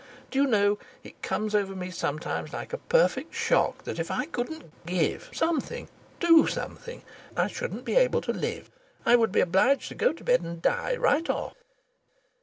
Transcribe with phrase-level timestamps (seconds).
[0.31, 4.83] D'you know, it comes over me sometimes like a perfect shock that if I couldn't
[4.83, 5.89] give something,
[6.19, 7.03] do something,
[7.37, 8.71] I shouldn't be able to live;
[9.05, 11.53] I would be obliged to go to bed and die right off."